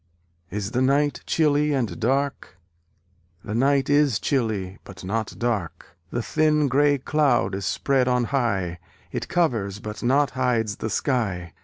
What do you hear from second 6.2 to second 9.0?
thin gray cloud is spread on high,